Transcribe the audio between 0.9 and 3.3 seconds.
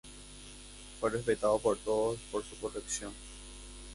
Fue respetado por todos, por su corrección.